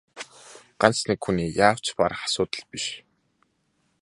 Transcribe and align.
Ганц 0.79 0.97
нэг 1.09 1.19
хүний 1.23 1.49
яавч 1.67 1.85
барах 1.97 2.21
асуудал 2.27 2.63
биш. 2.71 2.85